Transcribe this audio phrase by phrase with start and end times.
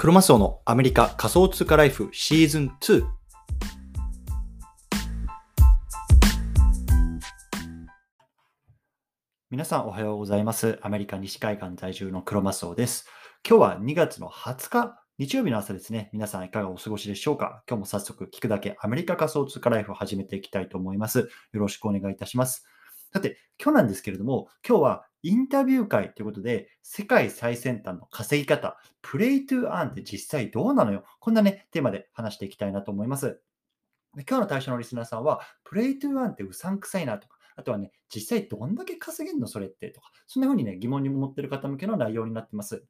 [0.00, 3.04] クロマスオのアメリカ仮想通貨ライフシーズン2。
[9.50, 10.78] 皆さんおはようございます。
[10.82, 13.08] アメリカ西海岸在住のクロマスオです。
[13.44, 16.10] 今日は2月の20日、日曜日の朝ですね。
[16.12, 17.64] 皆さんいかがお過ごしでしょうか？
[17.68, 21.18] 今日も早速聞くだけアメリカ仮想通貨ライフを始めていきたいと思います。
[21.18, 22.64] よろしくお願いいたします。
[23.12, 31.04] さて、今日なんですけれども、今日はインタビュー会ということで、世界最先端の稼ぎ方、プレイトゥーアンって実際どうなのよ？
[31.18, 33.40] こんなね、テーマで話していきたいなと思います。
[34.14, 42.84] 今日の対象のリスナーさんは、プレイトゥーアンってうさんくさいなとか、あとはね、実際どんだけ稼げるのそれってとか、そんな風にね、疑問に思ってる方向けの内容になってます。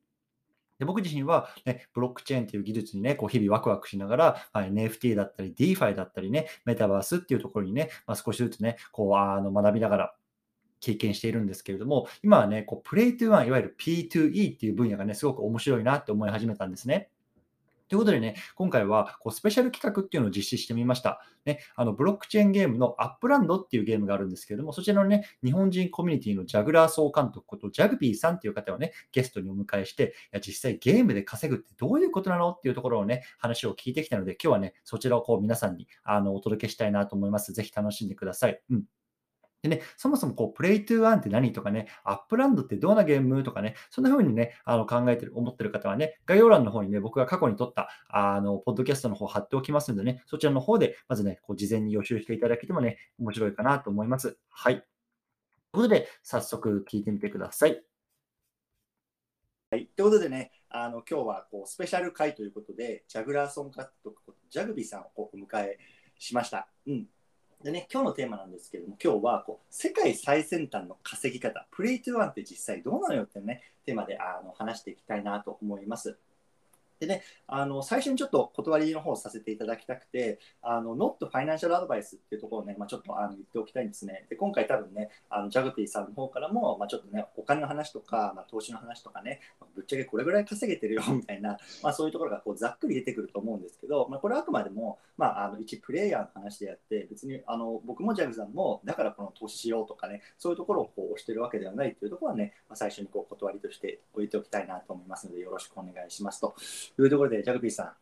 [0.78, 10.14] で僕自身は、ね、ブロックチェーンという技術にね、こう日々ワクワクしながら、まあ NFT だったり、DeFi だったりね、メタバースっていうところにね、まあ、少しずつね、こうあの学びながら
[10.80, 17.10] 経験しているんですけれども、今はね、こうプレイトゥーワン、いわゆる P2E っていう分野がね、すごく面白いなって思い始めたんですね。
[17.88, 21.22] ということでね、今回はこうスペシャル企画っていうのを実施してみました。
[21.46, 37.54] ね、あのブロックチェーンゲームのアップランドっていうゲームがあるんですけれども、そちらのね、日本人コミュニティのジャグラー総監督ことジャグピーさんっていう方をね、ゲストにお迎えして、いや実際ゲームで稼ぐってどういうことなのっていうところをね、話を聞いてきたので、今日はね、そちらをこう皆さんにあのお届けしたいなと思います。
[37.54, 38.60] ぜひ楽しんでください。
[38.68, 38.84] うん。
[39.62, 54.38] でね、そもそもこう、 Play to Earn って何とかね、アップランドってどんなゲームとかね、そんな風にね、あの考えてる、思ってる方はね、概要欄の方にね、僕が過去に撮った、あの、ポッドキャストの方貼っておきますのでね、そちらの方で、まずね、こう、事前に予習していただけてもね、面白いかなと思います。
[54.48, 54.74] はい。
[54.76, 54.86] という
[55.72, 57.82] ことで、早速聞いてみてください。
[59.70, 59.86] はい。
[59.88, 65.78] ということでね、あの、今日はこう、スペシャル回ということで、ジャグラーソン監督こと、ジャグビーさんをお迎え
[66.16, 66.70] しました。
[66.86, 67.06] うん。
[67.62, 76.18] でね、今日のテーマなんですけれども、今日はこう世界最先端の稼ぎ方、プレイトゥーワンって実際どうなのよっていうね、テーマであの話していきたいなと思います。
[77.00, 84.26] でね、あの最初にちょっと断りの方をさせていただきたくて、あの Not Financial Advice っていうところをね、まあ、ちょっとあの言っておきたいんですね。
[84.28, 89.40] で今回多分ね、あのジャグピーさんの方からも、まあ、ちょっとね、お金の話とか、まあ、投資の話とかね、
[89.74, 106.54] ぶっちゃけこれぐらい稼げてるよ みたいな、まあ、そういうところがこうざっくり出てくると思うんですけど、まあ、これはあくまでも、まあ、あの一プレイヤーの話であって、別にあの僕もジャグさんも、だからこの投資しようとかね、そういうところをこう押してるわけではないというところはね、まあ、最初にこう断りとして置いておきたいなと思いますので、よろしくお願いしますと
[106.98, 107.92] いうところで、ジャグピーさん、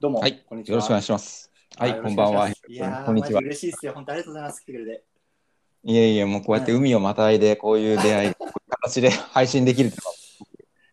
[0.00, 0.74] どうも、はい、こんにちは。
[0.74, 1.50] よろしくお願いします。
[1.76, 3.40] はい、よこんばんはいやー、こんにちは。
[3.40, 3.92] 嬉しいですよ。
[3.94, 4.60] 本当ありがとうございます。
[4.62, 5.04] 来てくれて。
[5.84, 9.90] いえいえ、もうこうやって海をまたいで、こういう出会い、 こういう形で配信できる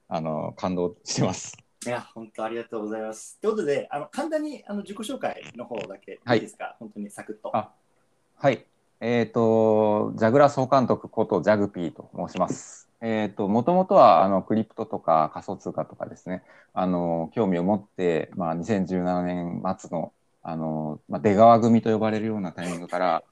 [0.08, 1.58] あの、感動してます。
[1.86, 3.40] いや、本当ありがとうございます。
[3.40, 7.56] ということで、あの簡単にあの自己紹介の方だけはいいいですか、本当にサクッと。
[7.56, 7.72] あ
[8.36, 8.66] はい。
[9.02, 12.85] えっ、と、ジャグラ総監督ことジャグピーと申します。
[13.02, 23.24] えっ、と、もともとは、あの、クリプトとか仮想通貨とかですね、あの、興味を持って、まあ、2017年末の、あの、まあ、出川組と呼ばれるようなタイミングから、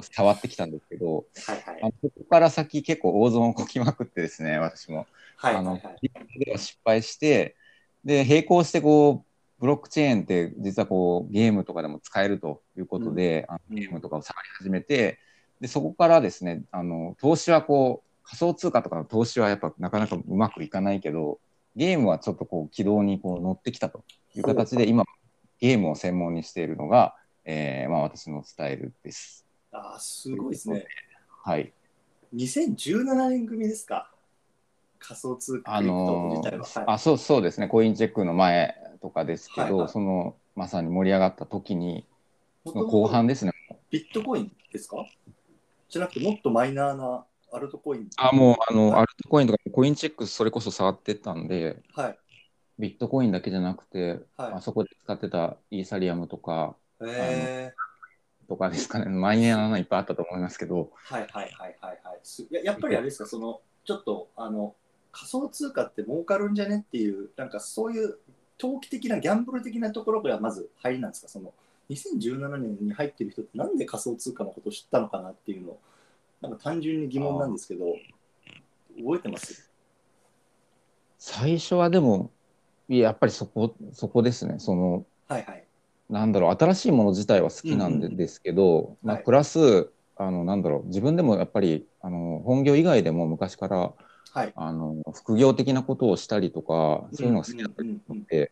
[0.00, 1.86] 触ってきたんですけど、はいはいあ。
[1.86, 5.06] のそこから先結構大損をこきまくってですね、私も。
[5.36, 6.38] はいあのはいはい。
[6.44, 7.56] では失敗して、
[8.04, 15.18] で、並行してこう、ブロックチェーンって実はこう、ゲームとかでも使えるということで、あのうんゲームとかを触り始めて、
[15.60, 21.38] で、そこからですね、あの、投資はこう、仮想通貨とかの投資はやっぱなかなかうまくいかないけど、
[21.76, 25.04] ゲームはちょっとこう、軌道にこう乗ってきたという形で、今、
[25.60, 29.46] ゲームを専門にしているのが、えー、まあ私のスタイルです。
[29.72, 30.86] あーすごいですね。
[31.44, 31.72] はい。
[32.34, 34.10] 2017年組ですか？
[34.98, 36.40] 仮想通貨あの。
[36.42, 42.06] ーはいあそうそうですね、コインチェックの前とかですけど、はいはいそのまさに盛り上がった時に、
[42.66, 43.52] その後半ですね。
[43.90, 45.06] ビットコインですか？
[45.88, 48.08] じゃなくて、もっとマイナーなアルトコイン。
[48.16, 52.18] あもうあの、はいアルトコインとかコインチェックそれこそ触ってたんで、はい。
[52.78, 57.72] ビットコインだけじゃなくて、はいあそこで使ってたイーサリアムとかへ
[58.48, 62.20] とかですかね、マイナーなのいっぱいあったと思いますけど、ーはいはいはいはいはい。
[62.22, 64.74] すややっぱりあれですか、そのちょっとあの
[65.12, 68.18] 仮想通貨って儲かるんじゃねっていう、なんかそういう
[68.58, 71.52] 投機的なギャンブル的なところがまず入りなんですか、その
[71.88, 75.76] 2017年に入ってる人ってなんで仮想通貨のことを知ったのかなっていうの、
[76.42, 77.84] なんか単純に疑問なんですけど、
[78.98, 79.70] 覚えてます？
[81.18, 82.32] 最初はでも、
[82.88, 85.64] いややっぱりそこ、そこですね、その、はいはい。
[86.10, 93.94] なんだろう、新しいもの自体は好きなんでうんうんですけど、まあ、はいプラス、あの、なんだろう、自分でもやっぱり、あの、本業以外でも昔から、
[94.32, 94.52] はい。
[94.56, 98.50] あの、副業的なことをしたりとか、そういうのが好きだったりうんうんうんで、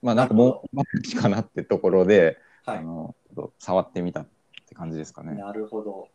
[0.00, 2.78] まあなんかもう、まあ、いいかなってところで、はい。
[2.78, 3.14] あの、
[3.58, 4.28] 触ってみたっ
[4.66, 5.34] て感じですかね。
[5.34, 6.08] なるほど。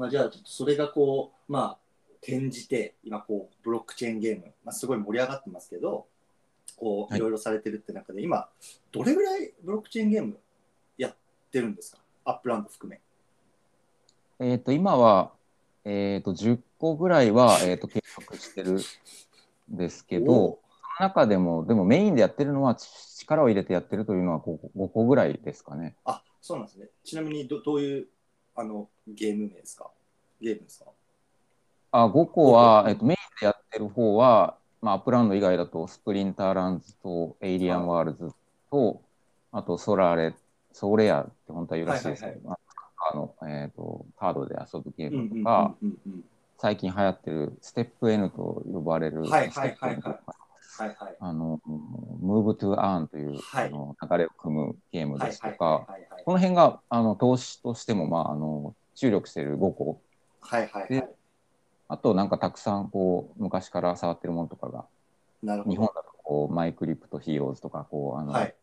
[0.00, 1.78] まあ、じゃあ、ちょっとそれがこう、まあ、
[2.22, 6.06] 転じて、今こう、ブロックチェーンゲーム、まあ、すごい盛り上がってますけど、
[6.76, 8.48] こう、はいいろいろされてるって中で、今、
[8.92, 10.38] どれぐらいブロックチェーンゲーム
[10.96, 11.16] やっ
[11.52, 11.98] てるんですか？
[12.24, 13.02] アップランド含め。
[14.38, 15.32] えっ、と、今は、
[15.84, 22.88] えっ、と、10個ぐらいは、えっ、と、計画してるんですけおど、その中でも、でもメインでやってるのは、ち
[23.18, 25.94] 力を入れてやってるというのは 5, 5個ぐらいですかね。
[26.06, 26.88] あ、そうなんですね。
[27.04, 28.08] ちなみにど、どういう
[28.60, 29.90] あのゲーム名ですか？
[30.40, 30.90] ゲームですか？
[31.92, 38.32] あ、5個は、5個えっ、と、メインでやってる方は、まあ、アップランド以外だと、スプリンターランズと、エイリアンワールズ
[38.70, 39.00] と、
[39.50, 40.34] あと、ソラレ、
[40.72, 45.74] ソレアって本当は言うらしいですけど、あの、えっ、と、カードで遊ぶゲームとか、
[46.58, 50.39] 最近流行ってるステップ N と呼ばれる、はいはいはいはい
[50.80, 51.16] はいはい。
[51.20, 51.60] あの、
[52.22, 55.86] Move to Earn という、はいあの流れを汲むゲームですとか、
[56.24, 60.00] この辺があの投資としても、まあ、あの注力している5個、
[60.40, 61.08] はいはいはい。
[61.88, 64.86] あとなんかたくさんこう昔から触ってるものとかが、
[65.42, 65.70] なるほど。
[65.72, 68.54] 日本だとこうマイクリプトヒーローズとかこうあの、はい。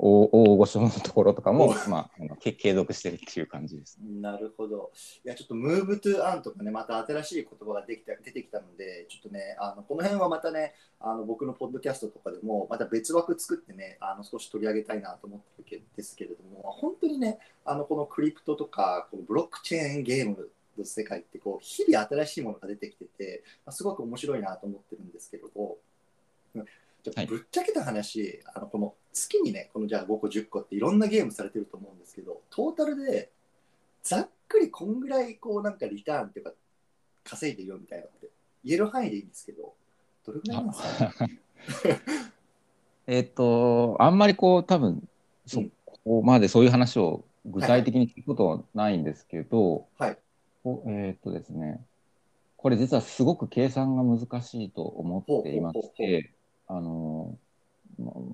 [0.00, 4.20] 大大御所のところとかも、 まあ、あのけ継続してるっていう感じですね。
[4.20, 4.92] なるほど。
[5.24, 20.48] いや、ちょっと Move to Earn とかね、また新しい言葉ができた出てきたので、ちょっとね、あのこの辺はまたね、あの僕のポッドキャストとかでも、また別枠作ってね、あの少し取り上げたいなと思ってるけですけれども、本当にね、あのこのクリプトとか、このブロックチェーンゲーム
[20.78, 25.78] の世界ってこう、日々新しいものが出てきてて、まあすごく面白いなと思ってるんですけれど、
[26.54, 26.64] うん
[27.02, 33.30] じゃぶっちゃけた話、あのこの月にね、このじゃあ5個、10個っていろんなゲームされてると思うんですけど、トータルで
[34.02, 36.52] ざっくりこんぐらいこうなんかリターンっていうか
[37.24, 38.28] 稼いでるよみたいなのって
[38.64, 39.74] 言える範囲でいいんですけど、
[40.24, 41.40] どれぐらいなんですかね？
[43.06, 45.08] えっと、あんまりこう、多分
[45.46, 45.72] そうん。
[46.04, 50.18] こまでそういう話を具体的に聞くことはないんですけど、はい。
[50.62, 51.84] こえっとですね、
[52.56, 56.34] これ実はすごく計算が難しいと思っていまして、
[56.66, 57.47] あの、ま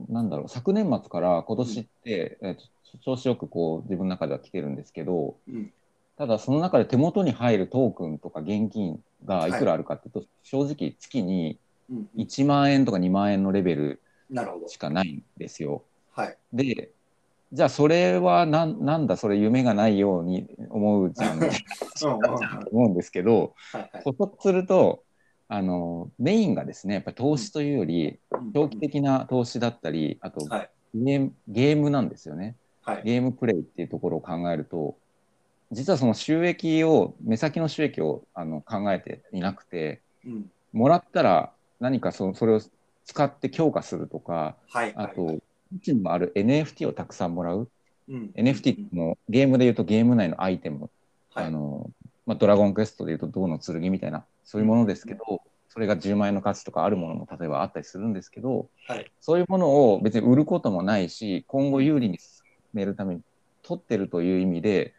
[0.09, 2.63] なんだろう、昨年末から今年って、えっと
[3.03, 5.73] 調子よくこう自分の中では来てるんですけど、うん
[6.17, 11.59] ただその中で手元に入るトークンとか現金がいくらあるかっていうと、正直月に
[11.91, 14.01] うん1万円とか2万円のレベル。
[14.67, 15.83] しかないんですよ。
[16.13, 16.37] はい。
[16.53, 16.91] で、
[17.53, 21.41] じゃあそれはなんなんだ、それ夢がないように思うじゃん、
[22.73, 25.05] 思うんですけど、はいはい補足すると、
[25.49, 28.19] あのメインがですね、やっぱり投資というより、
[28.55, 32.55] 長期的な投資だったり、あとはいゲームゲームなんですよね。
[32.83, 33.03] はい。
[33.05, 34.97] ゲームプレイっていうところを考えると、
[35.73, 42.61] 実はその収益を、目先の収益をあの考えていなくて、うんもらったら何かそそれを
[43.05, 44.93] 使って強化するとか、はい。
[44.97, 45.43] あと、う
[45.81, 47.69] ちにもある NFT をたくさんもらう。
[48.09, 50.91] うん NFT のゲームで言うとゲーム内のアイテム、
[51.33, 51.91] はいあの
[52.27, 59.11] まあ、ドラゴンクエストで言うと銅の剣みたいな、そういうものですけど、それが10万円の価値とかあるものも例えばあったりするんですけど、はい。
[59.21, 62.43] そういうものを別に売ることもないし、今後有利に進
[62.73, 63.23] めるために
[63.63, 64.95] 取ってるという意味で、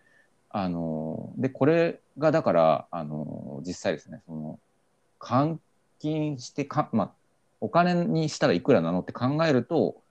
[0.49, 4.59] あのでこれがだから、あの実際ですね、その
[5.19, 5.57] 換
[5.99, 7.11] 金してか、まあ、
[7.61, 10.01] お金にしたらいくらなのって考えると、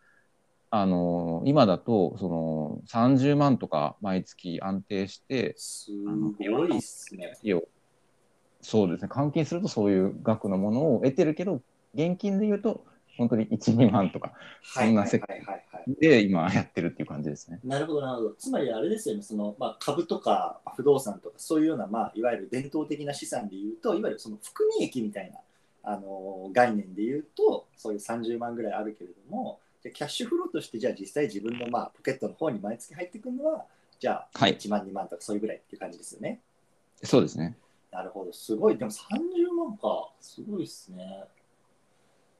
[0.76, 5.92] あの今だとその30万とか毎月安定して、す
[6.50, 7.38] ごいっすね。
[8.60, 11.62] そうですね、換金するとそういう額のものを得てるけど、
[11.94, 12.84] 現金で言うと、
[13.16, 14.32] 本当に1、2万とか
[14.64, 14.88] はい。
[14.88, 15.94] そんな世はいはいはいはい。
[16.00, 17.60] で今やってるっていう感じですね。
[17.62, 18.34] なるほど、なるほど。
[18.34, 25.38] つまりあれですよね、そのまあ、株とか不動産とか、そういうような、まあ、いわゆる伝統的な資産でいうと、いわゆるその含み益みたいな、
[25.84, 33.66] あの概念でいうと、そういう30万ぐらいあるけれども、じゃあキャッシュフローとして、じゃあ実際自分の、まあ、ポケットの方に毎月入ってくるのは、
[34.00, 36.40] じゃあはい1万、2万とかそういうぐらいっていう感じですよね。
[37.02, 37.58] そうですね。
[37.92, 38.78] なるほど、すごい。
[38.78, 41.24] でも30万か、すごいっすね。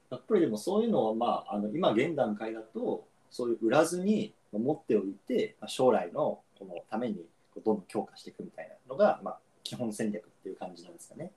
[0.09, 7.25] やっぱりでもそういうのは、まあ、あの今現段階だと、そういう売らずに持っておいて、まあ、将来のこのために
[7.55, 11.31] どんどん強化していくみたいなのが、まあ、基本戦略っていう感じなんですかね。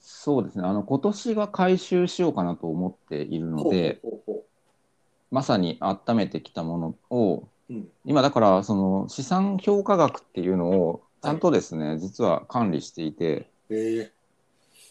[0.00, 0.64] そうですね。
[0.66, 4.44] あの今年は回収しようかなと思っているので、ほうほうほうほ
[5.30, 14.10] まさに温めてきたものを、ううん、今だからその資産評価額っていうのをちゃんとですね、実は管理していて、え。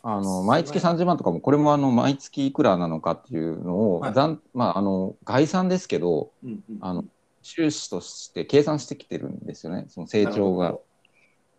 [0.06, 4.14] あの毎月30万とかもこれもあの毎月いくらなのかっていうのを、はい。
[4.54, 7.06] まああの概算ですけどーうんうん、あの
[7.42, 9.86] 収支として計算してきてるんですよね。
[9.88, 10.76] その成長が。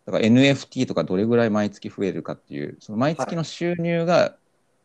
[0.07, 4.37] だから NFT とかどれぐらい毎月増えるかっていうその毎月の収入が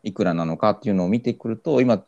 [0.03, 2.01] いくらなのかっていうのを見てくると、今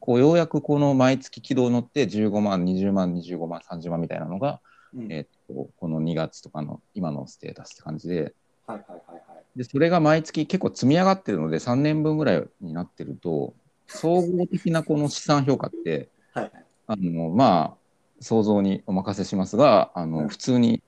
[0.00, 4.60] こうようやくこの毎月軌道乗って15万20万25万30万みたいなのが、
[4.94, 8.34] どうんえっとこの2月とかの今のステータスって感じで
[8.66, 9.58] はいはいはいはい。
[9.58, 13.54] でそれが毎月結構積み上がってるので3年分ぐらいになってると
[13.86, 16.64] 総合的なこの資産評価って、はいはい。
[16.88, 17.76] あのまあ、
[18.20, 20.82] 想像にお任せしますが、あのうん普通に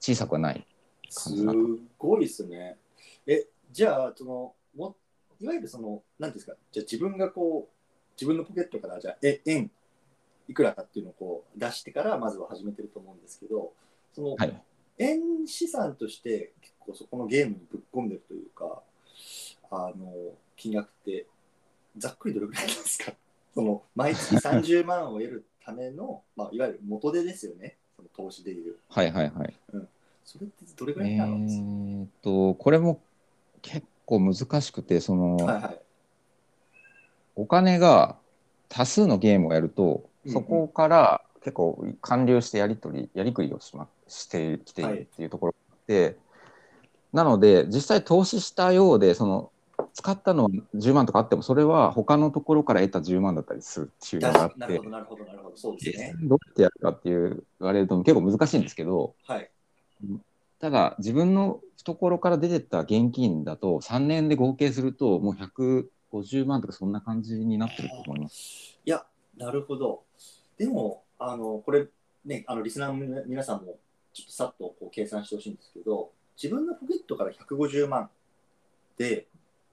[0.00, 0.66] 小さくはない。
[1.08, 1.30] す
[1.98, 2.78] ごいですね。
[3.26, 4.96] え、じゃあ、その、も
[5.40, 7.79] いわゆるその、なんていうんですか、じゃあ自分がこう、
[8.20, 9.70] 自分のポケットから、じゃあ、え、円、
[10.46, 13.72] いくらかっていうのをこう出してから、まずは始めてると思うんですけど、
[14.12, 14.62] その、はい、
[14.98, 18.82] 円資産として結構そこのゲームにぶっ込んでるというか、
[19.70, 20.12] あの、
[20.56, 21.26] 金額って、
[21.96, 23.12] ざっくりどれぐらいなんですか？
[23.54, 27.78] その、毎月30万を得るための、 まあ、いわゆる元手ですよね。
[27.96, 28.76] その投資でいう。
[28.88, 29.54] はい、はい、はい。
[30.24, 33.00] それってどれぐらいえになるんですか、ーっと、これも
[33.62, 35.80] 結構難しくて、その、はいはい。
[37.40, 38.16] お金が
[38.68, 46.18] 多数のゲームをやると、そこから結構完了してやり取り、やりくりをし,、ま、してきているっていうところがあって、
[47.14, 49.50] なので、実際投資したようで、その、
[49.94, 56.14] 使ったのは10万とかあっても、それは他のところから得た10万だったりするっていうのがあってなるほ、ど、なるほど、なるほど、そうですね。
[56.22, 59.50] どうやってやるかっていう言われると結構難しいんですけど、はい。
[60.60, 65.34] ただ自分の懐から出てった現金だと3年で合計するともう
[66.12, 68.78] 150万とかそんな感じになってると思います。
[68.84, 69.04] いや、
[69.36, 70.02] なるほど。
[70.58, 71.86] でも、あの、これ、
[72.24, 73.78] ね、あの、リスナーの皆さんも、
[74.12, 76.10] ちょっとさっとこう計算してほしいんですけど、
[76.42, 78.10] 自分のポケットから150万
[78.98, 79.26] で、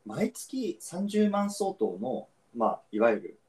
[0.05, 3.39] 毎月30万相当の、まあ、いわゆる、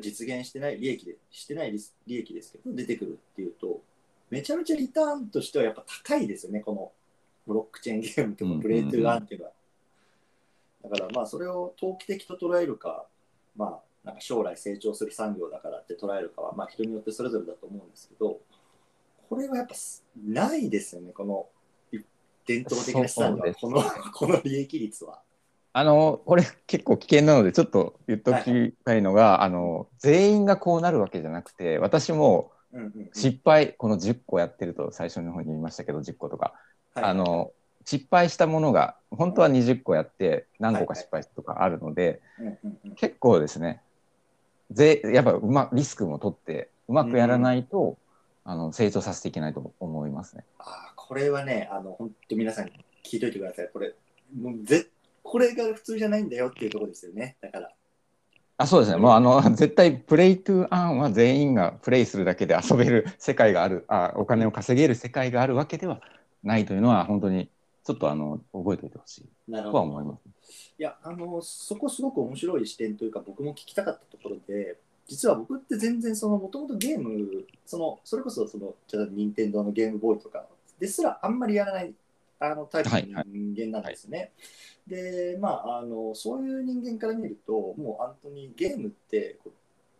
[0.00, 3.80] 実現してない利益で、してない利利益ですけど、出てくるっていうと、
[4.30, 6.92] めちゃめちゃリターンとしてはやっぱ高いですよね、この
[7.46, 9.52] ブロックチェーンゲームとかプレイトゥーンっていうのは。
[10.88, 13.06] だからまあそれを投機的と捉えるか、
[13.56, 18.38] まあなんか将来成長する産業だからって捉えるかはまあ人によってそれぞれだと思うんですけど、
[19.28, 19.74] これはやっぱ
[20.24, 21.46] ないですよね、この
[22.46, 23.82] 伝統的な資産ではこの
[24.14, 25.22] この利益率は。
[25.72, 32.50] あの、これ結構危険なのでちょっと言っときたいのが、あの、全員がこうなるわけじゃなくて、私も
[33.12, 36.54] 失敗、この10個やってると最初の方に言いましたけど、10個とか、
[36.94, 37.04] はい。
[37.04, 37.52] あの、
[37.86, 43.80] 失敗したものが、本当は20個やって何個か失敗とかあるので、うんうんうん結構ですね、
[44.70, 47.96] ぜやっぱうまリスクも取って、うまくやらないと、
[48.44, 50.44] あの成長させていけないと思いますね。
[50.58, 50.66] あー
[50.96, 52.66] これはね、あの本当皆さん
[53.04, 53.70] 聞いといてください。
[53.72, 53.94] これ、
[54.36, 54.86] もうぜ
[55.22, 57.36] これが普通じゃないんだよっていうところですよね。
[57.40, 57.70] だから。
[58.58, 66.00] あそうですね、もうあの 絶対プレイトゥーアンは全員がプレイするだけで遊べる世界があるあ、お金を稼げる世界があるわけでは
[66.42, 67.50] ないというのは、本当に
[67.86, 70.72] ちょっとあの覚えておいてほしいなるとは思います。
[70.76, 74.76] いや、あの、そこすごく面白い視点というか、僕も聞きたかったところで、
[75.06, 80.46] 実は僕って全然その、もともとゲーム、その、それこそその、じゃあ、任天堂のゲームボーイとか
[80.80, 81.94] ですらあんまりやらない、
[82.40, 84.32] あの、タイプの人間なんですね。
[84.88, 89.38] で、まあ、あの、そういう人間から見ると、もう、本当にゲームって、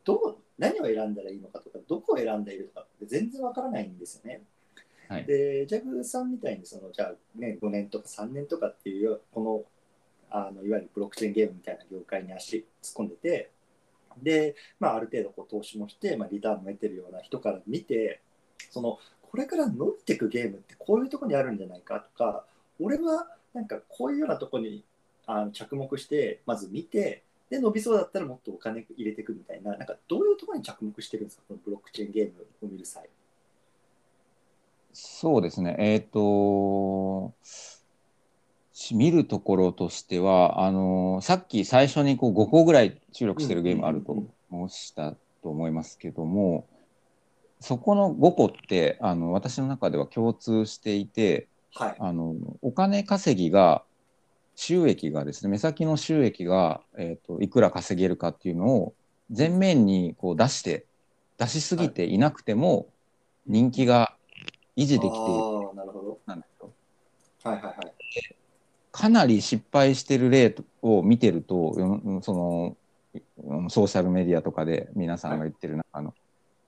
[0.05, 4.43] どう、何を選んだらいいのかとか、どこを選んでいるとかって全然わからないんですよね。
[5.09, 9.65] はいで、ジャグさんみたいに、その、じゃあ、ね、5年とか3年とかっていう、この、
[10.29, 13.51] あのいわゆるブロックチェーンゲームみたいな業界に足突っ込んでて、
[14.23, 18.21] で、まあ、ある程度こう投資もして、まあ、リターンも得てるような人から見て、
[18.71, 22.45] そのこれから伸びていくゲームってこういうとこにあるんじゃないかとか、
[22.81, 24.85] 俺はなんかこういうようなとこに
[25.27, 33.09] あの着目して、まず見て、で、伸びそうだったらもっとお金入れていくみたいな、なんかどういうところに着目してるんですか、このブロックチェーンゲームを見る際。
[34.99, 37.35] そうですね、えっ、と、
[38.73, 44.17] し見るところとしては、あのさっき最初にこう5個ぐらい注力してるゲームあると
[44.51, 45.13] 申した
[45.43, 46.67] と思いますけども、
[47.61, 51.97] そこの5個ってあの私の中では共通していて、はい。
[51.99, 53.83] あのお金稼ぎが、
[54.55, 58.95] 収益がですね、目先の収益が、えー、といくら稼げるかっていうのを
[59.29, 60.87] 前面にこう出して、
[61.37, 62.87] 出しすぎていなくても
[63.47, 64.17] 人気が
[64.77, 66.19] 維持できているなるほど。
[66.27, 66.71] なんですよ。
[67.45, 67.77] はいはいはい。
[68.93, 72.77] かなり失敗してる例を見てると、うんその
[73.39, 76.15] うんソーシャルメディアとかで皆さんが言ってる中の、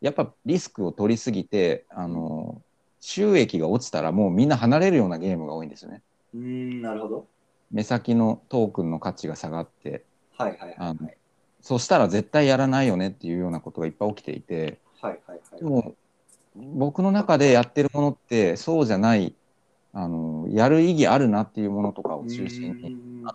[0.00, 2.62] やっぱリスクを取りすぎて、あの
[3.00, 6.03] 収益が落ちたらもうみんな離れるようなゲームが多いんですよね。
[6.35, 7.27] うーん、なるほど。
[7.71, 10.05] 目先のトークンの価値が下がって、
[10.37, 11.19] はいはいはい
[11.61, 15.61] そしたら絶対やらないよねっていうようなことがいっぱい起きていて、はいはいはい。
[15.61, 15.95] でも
[16.75, 19.35] 僕の中でやってるものってそうじゃない、
[19.93, 23.35] あのやる意義あるなっていうものとかを中心に、にあの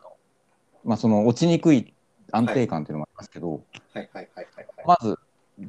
[0.84, 1.94] まあ、その落ちにくい
[2.32, 3.64] 安定感っていうのもありますけど。
[4.86, 5.18] まず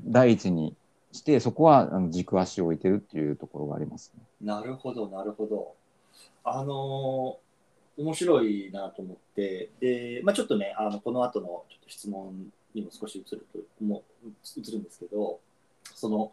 [0.06, 0.74] 第一に
[1.12, 4.22] してそこはあの軸足を置いてるっていうところがあります、ね。
[4.40, 5.74] なるほど、なるほど。
[6.42, 7.44] あのー
[7.96, 15.38] 面白いなと思って、で、まあ、ちょっとね、あのこの後のちょっと質問にも少し移ると移るんですけど、
[15.94, 16.32] その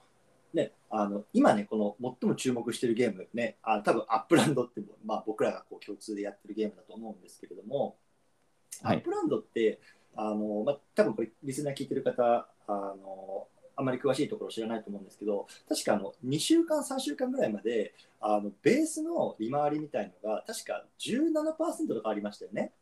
[0.53, 7.95] ね、あの今ね、この最も注目しているゲームね、あ多分アップランドって、まあ、僕らがこう共通でやってるゲームだと思うんですけれども、
[8.81, 9.79] はいアップランドって、
[10.15, 22.73] あのまあ、多分これ、リスナー聞いてる方あの、あまり詳しいところ知らないと思うんですけど、確かあの2週間、3週間ぐらいまで、あのベースの利回りみたいのが、確か17%とかありましたよね。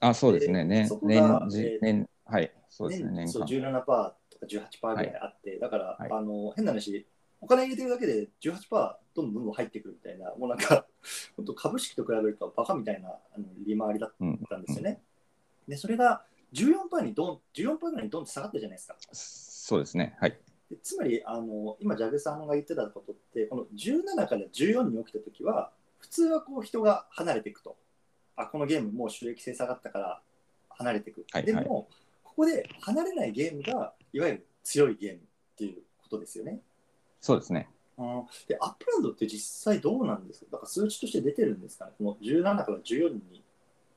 [0.00, 0.64] あ、そうですね。
[0.64, 0.88] 年
[1.80, 3.10] 年はい、そうですね。
[3.10, 3.80] 年そう年間。
[3.80, 7.06] 17%とか18%ぐらいあって、だから、はいあの変な話、
[7.40, 10.86] お金入れてるだけで18%どんどんどんどん入ってくるみたいな、もうなんか、
[11.36, 14.38] 本当株式と比べるとバカみたいなあの利回りだっうん。
[14.48, 15.02] たんですよね。
[15.68, 18.96] で、それが14%にドン、14%ぐらいにドンって下がったじゃないですか。
[19.12, 20.16] そうですね。
[20.20, 20.38] はい。
[20.70, 27.76] でつまりあの、今、ジャグさんが言ってたことって、この17から14に起きたときは、普通はこう人が離れていくと。
[28.36, 30.22] あ、このゲームもう収益性下がったから
[30.70, 31.26] 離れていく。
[31.30, 31.88] はいはいでも、
[32.24, 35.20] ここで離れないゲームが、いわゆる強いゲームっ
[35.58, 36.60] ていうことですよね。
[37.20, 37.68] そうですね。
[37.98, 38.06] うん
[38.48, 40.46] で、アップランドって実際どうなんですか？
[40.52, 41.92] だから数値として出てるんですかね？
[41.98, 43.42] この17から14に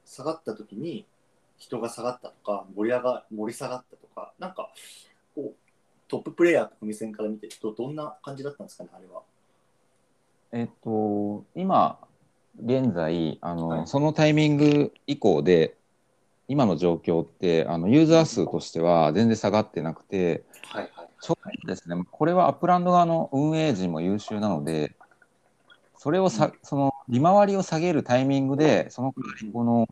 [0.05, 1.05] 下がったときに、
[1.57, 4.73] 人が下がったとか、盛り上が盛り下がったとか、なんか、
[5.35, 5.55] こう、
[6.09, 9.21] トッププレイヤーの目線から見てど、どんな感じだったんですかね、あれは。
[10.51, 11.99] えっと、今、
[12.61, 15.77] 現在、あの、はいそのタイミング以降で、
[16.49, 21.09] 今の状況って、あの、ユーザー数としては全然下がってなくて、はいはい。
[21.21, 24.95] ちょうどですね、これはアップランド側の運営陣も優秀なので、
[25.95, 29.13] それをさ、その利回りを下げるタイミングで、その
[29.53, 29.87] この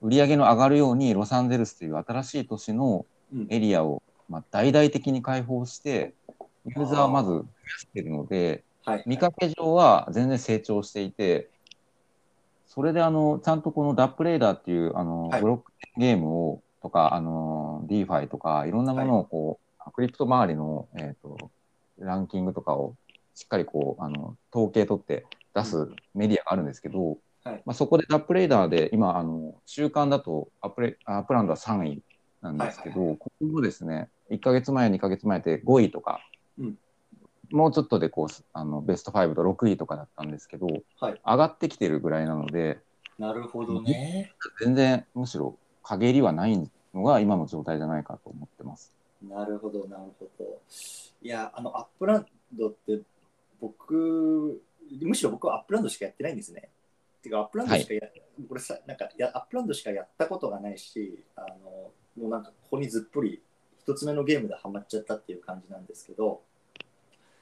[0.00, 3.46] 売り上げの上がるように、ロサンゼルスという新しい都市のうん。
[3.50, 6.14] エリアを、まあ、大々的に開放して、
[6.66, 7.44] ユーザーをまず増や
[7.80, 11.50] しているので、はい、見かけ上は全然成長していて、
[12.66, 15.40] それであの、ちゃんとこのダップレーダーっていうあの、はい。
[15.40, 21.50] ブロックゲームをとか、あの、DeFi とか、いろんなものをこう、クリプト周りの、えっ、と、
[21.98, 22.94] ランキングとかを
[23.34, 27.62] しっかりこう、あの、統計取って出すメディアがあるんですけど、はい。
[27.64, 32.02] まあ、そこでダップレーダーで今、あの、週間だとアップレアップランドは3位
[32.42, 36.20] なんですけど、はいここもですね、1ヶ月前、2ヶ月前って5位とか、
[36.58, 36.78] うん
[37.50, 40.66] もうちょっとでこうあのベスト5と6位とかだったんですけど、
[41.00, 42.78] はい上がってきてるぐらいなので、
[43.18, 44.32] なるほどね。
[44.60, 48.92] 全然むしろ陰りはないのが今の状態じゃないかと思ってます。
[49.22, 50.60] なるほど、なるほど。
[51.22, 53.00] いや、あの、アップランドって、
[53.60, 54.60] 僕、
[55.00, 56.68] むしろ僕はアップランドしかやってないんですね。
[57.22, 58.00] てか、アップランドしかや、
[58.48, 63.42] これさ、なんかや、アップランドしかやったことがないし、あの、もうなんか、ここにずっぷり、
[63.78, 66.42] 一つ目のゲームでハマっちゃったっていう感じなんですけど、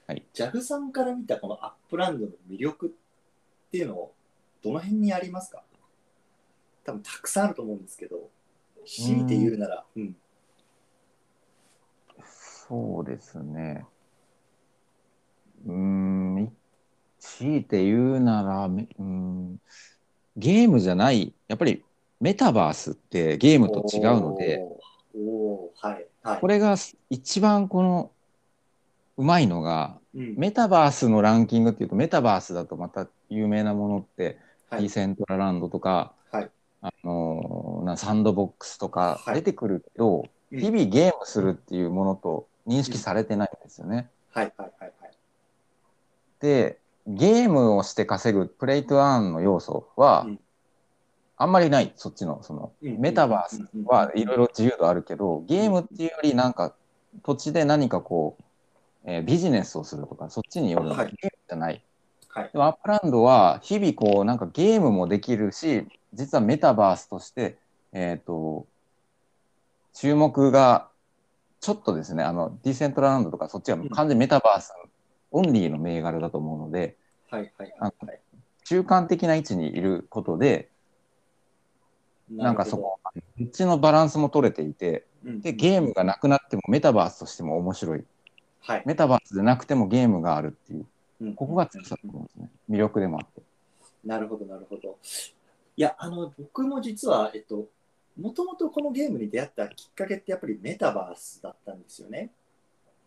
[0.06, 4.14] はい、ジャグさんから見たこのアップランドの魅力っていうのを、
[4.62, 5.62] どの辺にありますか？
[6.84, 8.30] 多分たくさんあると思うんですけど、
[8.86, 10.16] 強いて言うなら、うん。
[12.22, 13.86] そうですね。
[15.66, 16.56] うーん、
[17.18, 19.60] 強いて言うなら、めうーん、
[20.36, 21.82] ゲームじゃない、やっぱり
[22.20, 24.60] メタバースってゲームと違うので、
[25.80, 26.06] はい。
[26.22, 26.40] はい。
[26.40, 26.76] これが
[27.10, 28.12] 一番この
[29.16, 30.35] うまいのが、うん。
[30.37, 34.38] メタバースのランキングっていうと、メタバースだとまた有名なものって、
[34.70, 34.83] はい。
[34.83, 36.50] ディセントラランドとか、はい。
[36.83, 39.35] あのーなサンドボックスとかはい。
[39.37, 40.59] 出てくるけど、うん。
[40.59, 44.09] 日々ゲームするっていうものと認識されてないんですよね。
[44.33, 45.14] はいはいはいはい。
[46.40, 50.40] で、ゲームをして稼ぐプレイトアーンの要素はうん、
[51.37, 56.74] あんまりない、そっちの、その、うんメタバースはいろいろ自由度あるけど、ゲームっていうよりなんか
[57.22, 58.43] 土地で何かこう、
[59.04, 61.82] えービジネスをするとか、そっちによるので、はじゃない。
[62.28, 67.58] はいでもアップランドは日々こうなんかゲームもできるし、実はメタバースとして、
[67.92, 68.66] えっ、と、
[69.92, 70.88] 注目が
[71.60, 74.72] ちょっとですね、あの、ディセントラランドとかそっちは完全にメタバース
[75.30, 76.96] オンリーの銘柄だと思うので、
[77.30, 78.20] はいはいはいはい。
[78.64, 80.68] 中間的な位置にいることで、
[82.30, 83.12] なんかそこ、こ
[83.42, 88.04] っちのバランスも取れていて、で、ゲームがなくなってもメタバースとしても面白い。
[88.66, 90.87] はい、メタバースでなくてもゲームがあるっていう、
[91.20, 92.50] うんここが強さだと思うんですね。
[92.68, 93.40] 魅力でもあって。
[94.05, 94.98] なるほどなるほど。
[95.77, 97.68] いや、あの、僕も実は、えっと、
[98.20, 102.31] もともとこのゲームに出会ったきっかけってやっぱりメタバースだったんですよね。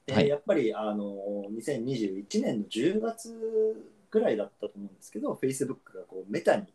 [0.06, 1.16] で、はいやっぱりあの
[1.52, 6.66] 2021年の10月ぐらいだったと思うんですけど、Facebook がこうメタに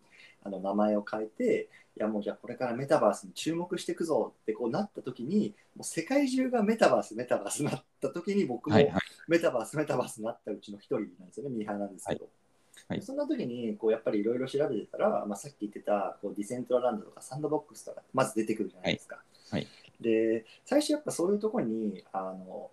[0.44, 8.76] あの名前を変えて、いやもうじゃあこれからメタバースに注目していくぞってこうなった時に、もう世界中がメタバース、メタバースに なった時に僕も。
[9.28, 12.24] メタバース、メタバースになったうちの一人なんですよね、ミーハーなんですけど。
[12.24, 12.33] はい
[12.88, 19.22] はいそんな時にこうやっぱりいろいろ調べてたら、まあ、さっき言ってたこうディセントラランドとかサンドボックスとかまず出てくるじゃないですか。
[19.50, 19.66] はい
[20.02, 22.70] で、最初やっぱそういうところに、あの、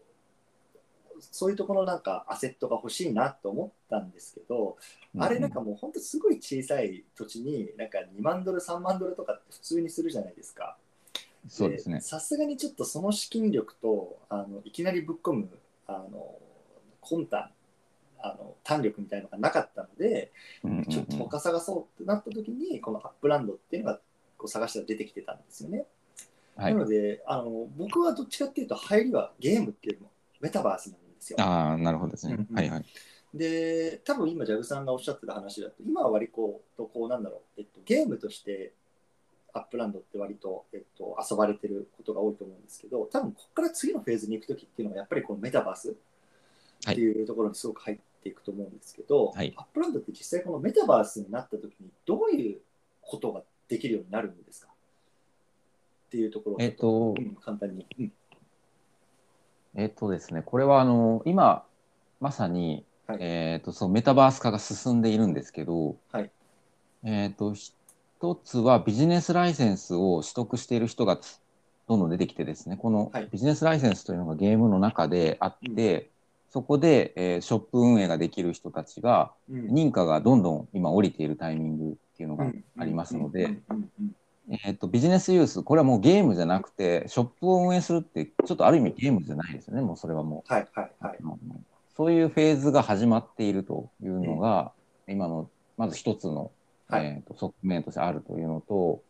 [1.20, 4.78] そういうところのなんかアセットが欲しいなと思ったんですけど、
[5.18, 10.78] あれなんかもう本当すごい小さい土地になんか2万ドル、3万ドルとかって普通にするじゃないですか。
[11.48, 12.02] そうですね。
[12.02, 15.50] さすがにちょっとその資金力とあのいきなりぶっ込む
[15.88, 16.36] あの
[17.02, 17.50] 魂胆
[18.22, 20.32] あの胆力みたいなのがなかったので、
[20.90, 24.00] ちょっと他探そうってなった時にこのアップランドっていうのが
[24.38, 25.86] こう探したら出てきてたんですよね。
[26.56, 26.82] はいな。
[26.82, 31.42] のであの僕はどっちかっていうと入りはゲームっていうよりもメタバースなんですよ。
[31.42, 32.34] ああ、なるほどですね。
[32.36, 32.56] うんうん。
[32.56, 32.86] はいはい。
[33.32, 38.74] で多分今ジャグさんがおっしゃってた話だと今は割こうとこうなんだろう、えっと、ゲームとして
[39.54, 49.54] アップランドって割と、えっと、遊ばれてることが多いと思うんですけど多分ここから次のフェーズに行く時っていうのはやっぱりこのメタバースっていうところにすごく入っていくと思うんですけど、はい。
[49.56, 52.58] アップランドって実際このメタバースになった時にどういう
[53.02, 54.70] ことができるようになるんですか？
[54.72, 58.12] っていうところをえっとうん簡単に、うん
[59.76, 61.64] えっとですね、これはあの今
[62.20, 63.18] まさに、はい。
[63.22, 66.32] えっとそうメタバース化が進んでいるんですけど、はい。
[67.04, 71.20] えっと一つはビジネスライセンスを取得している人が
[71.88, 73.30] どんどん出てきてですね、このはい。
[73.32, 76.10] ビジネスライセンスというのがゲームの中であって、
[76.50, 79.66] そこで、えーショップ運営ができる人たちがうん。
[79.68, 83.56] 認可がどんどん今降りているタイミングっていうのがうんありますので、
[84.50, 90.54] えっとビジネスユース、これはもうゲームじゃなくて、ショップを運営するって、ちょっとある意味ゲームじゃないですよね、もうそれはもう。
[90.54, 91.18] はいはいはい。
[91.96, 94.72] そういうフェーズが始まっているというのが、
[95.08, 96.52] 今のまず一つの、
[96.88, 97.06] はい。
[97.06, 99.04] えーと側面としてあるというのと、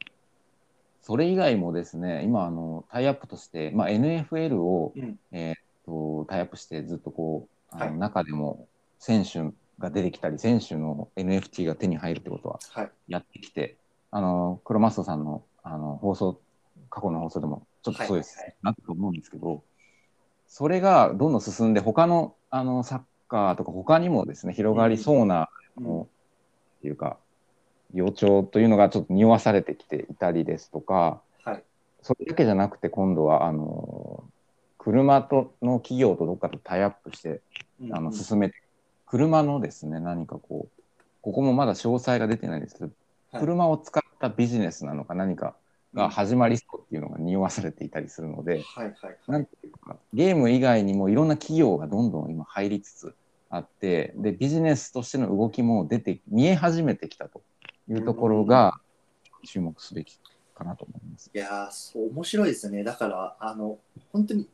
[1.02, 5.18] それ以外もですね、今あのタイアップとして、まあ、NFL を、うん。
[5.32, 7.98] えー、とタイアップしてずっとこう、あのはい。
[7.98, 8.68] 中でも
[9.00, 9.40] 選手
[9.80, 12.92] が出てきたり、選手の NFT が手に入るってことははい。
[13.08, 13.78] やってきて、
[14.12, 16.42] あのクロマストさんのあの放送、
[16.90, 19.64] 過去の放送でもちょっとそうです、はいはいなと思うんですけど、
[20.48, 26.08] それがどんどん進んで、他のあのサッカーとか、他にもですね、広がりそうな、っ
[26.82, 27.18] ていうか、
[27.94, 31.64] 予兆というのがちょっと匂わされてきていたりですとか、はい。
[32.02, 34.24] それだけじゃなくて、今度はあの
[34.78, 37.42] 車との企業とどっかとタイアップして、
[37.82, 37.96] うん。
[37.96, 38.56] あの進めて、
[39.06, 40.82] 車のですね、何かこう、
[41.22, 42.94] ここもまだ詳細が出てないんですけど、はい
[43.32, 45.56] 車を使ったビジネスなのか何か
[45.94, 48.64] が始まりそうっていうのが匂わされていたりするので、
[49.28, 53.16] ないんていうか、ゲーム以外にもいろんな企業がどんどん今入りつつ
[53.50, 57.42] あって、で、ビジネスとしての動きも出て、見え始めてきたと
[57.90, 58.80] いうところが
[59.46, 60.20] 注目すべき
[60.54, 61.32] かなと思います。
[61.34, 62.84] いやーそう面白いですよね。
[62.84, 63.80] だからあの
[64.12, 64.48] 本当に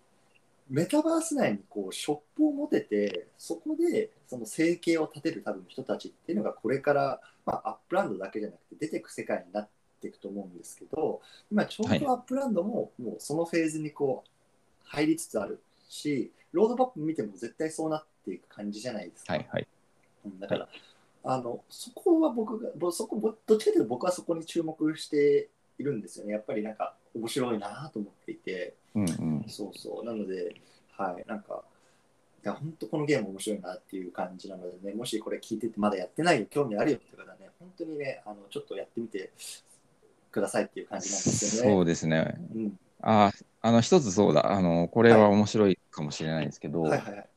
[0.70, 9.70] メタバース内にこうショップを持ててそこでその生計を立てる多分人たちっていうのがこれから、まあ、アップランドだけじゃなくて出てく世界になっ
[10.02, 14.30] ていくと思うんですけど今ちょうはいどアップランドももうそのフェーズにこう
[14.86, 19.34] 入りつつあるしロードマップ見ても絶対そうなっていく感じじゃないですか。
[19.34, 19.68] はいはい。
[20.26, 20.70] うんだから、
[21.24, 26.34] あのそこは僕がぼそこぼどっちかというと僕はそこに注目しているんですよね。
[26.34, 29.46] やっぱりなんか面白いなと思っていて、うんうん。
[29.48, 30.06] そうそう。
[30.06, 30.56] なので、
[30.98, 31.64] はい、なんか、
[32.44, 39.32] いや、本当このゲーム面白いなっていう感じなのでね、もしこれ聞いててまだやってないよ、興味あるよって方はね、本当にね、あのちょっとやってみて
[40.32, 41.70] くださいっていう感じなんですよね。
[41.72, 42.36] そうですね。
[42.54, 42.80] うん。
[43.02, 44.52] あ、あの、一つそうだ。
[44.52, 47.30] あの、これは面白いかもしれないんですけど、はいはいはい。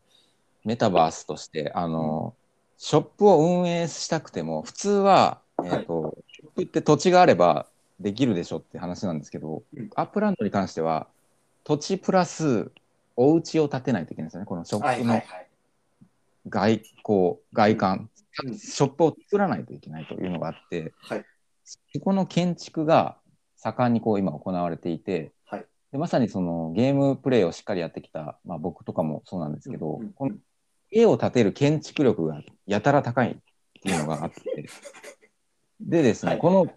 [0.64, 2.34] メタバースとして、あの、
[2.76, 7.66] ショップを運営したくても、普通は、えっ、と、ショップって土地があれば
[8.00, 9.90] できるでしょって話なんですけど、うん。
[9.94, 11.08] アップランドに関しては、
[11.64, 12.70] 土地プラス
[13.16, 14.46] お家を建てないといけないんですよね。
[14.46, 15.22] このショはいップの。
[16.48, 18.10] 外交、外観、
[18.44, 18.58] うん。
[18.58, 21.24] ショップを作らないといけないというのがあって、はい。
[21.64, 23.18] そこの建築が
[23.56, 25.66] 盛んにこう今行われていて、はい。
[25.92, 30.12] でまさにそのゲームプレイをしっかりやってきた、まあ、僕とかもそうなんですけど、うんうん。
[30.12, 30.36] この
[30.90, 33.36] 家を建てる建築力がやたら高いっ
[33.82, 34.42] ていうのがあって、
[35.80, 36.40] でですね、はい。
[36.40, 36.72] この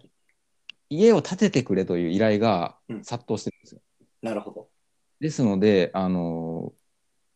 [0.92, 3.80] 家を建ててくれという依頼がうん殺到してるんですよ。
[4.22, 4.68] なるほど。
[5.20, 6.72] ですので、あの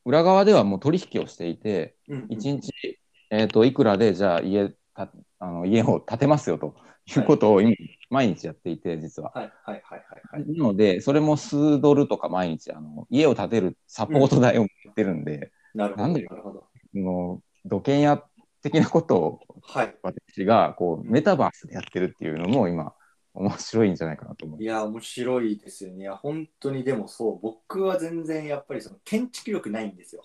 [0.04, 2.98] 裏側ではもう取引をしていて、うんうん1日、
[3.30, 6.74] えー、といくらでじゃあ家たあの家を建てますよと
[7.06, 7.72] いうことを今、
[8.10, 9.32] 毎日やっていて、実は。
[9.34, 10.56] はいはいはいはいはい。
[10.56, 16.02] なので、それも数ドルとか毎日あの家を建てるサポート代をもらってるんで、なるほど。
[16.02, 16.66] なんでなるほど。
[16.92, 18.22] その土建屋
[18.62, 19.96] 的なことをはい。
[20.02, 22.94] 私がこううんメタバースでやってるっていうのも今、
[23.36, 24.64] 面白いんじゃないかなと思うい。
[24.64, 26.00] や、面白いですよね。
[26.00, 30.24] いや、本当にでもそう、僕は全然やっぱりその建築力ないんですよ。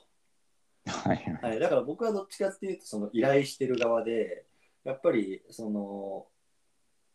[0.86, 4.46] はいはいはい、だから僕はどっちかっていうと、その依頼してる側で、
[4.84, 6.26] やっぱりその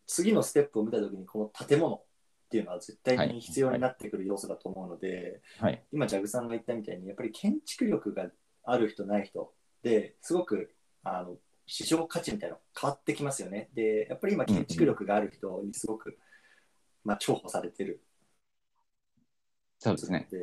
[0.07, 2.03] 次のステップを見たときに、この建物っ
[2.49, 5.83] ていうのは絶対に必要になってくる要素だと思うので、はい。
[5.93, 8.29] 今、ジャグさんが言ったみたいに、やっぱり建築力が
[8.65, 13.69] ある人、ない人ですごくあの市場価値みたいなの変わってきますよね。
[13.75, 16.19] で、やっぱり今、建築力がある人にすごく、
[17.05, 18.03] まあ、重宝されてる。
[19.79, 20.29] そうですね。
[20.31, 20.39] で、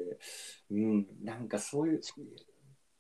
[0.72, 2.02] うん、なんかそういう、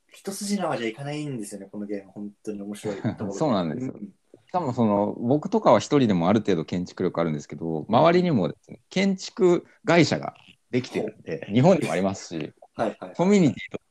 [0.07, 2.97] 一筋縄じゃいかないんですよね、このゲーム、本当に面白い
[3.33, 4.13] そうなんですようん
[4.45, 10.35] しかもその僕とかは一人でもある程度建築力あるんですけど、周りにもですね、建築会社が
[10.69, 13.13] できてるんで、日本にもありますし、はいはい。
[13.15, 13.82] コミュニティと